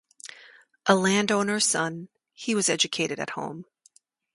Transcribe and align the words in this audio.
A 0.87 0.95
landowner's 0.95 1.67
son, 1.67 2.09
he 2.33 2.55
was 2.55 2.69
educated 2.69 3.19
at 3.19 3.29
home. 3.29 3.65